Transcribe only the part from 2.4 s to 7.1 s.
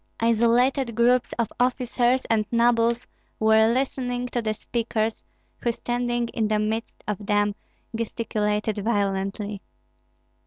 nobles were listening to the speakers, who standing in the midst